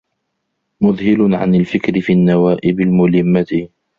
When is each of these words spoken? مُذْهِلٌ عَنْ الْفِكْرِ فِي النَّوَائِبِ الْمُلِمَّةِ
مُذْهِلٌ 0.81 1.35
عَنْ 1.35 1.55
الْفِكْرِ 1.55 2.01
فِي 2.01 2.13
النَّوَائِبِ 2.13 2.81
الْمُلِمَّةِ 2.81 3.67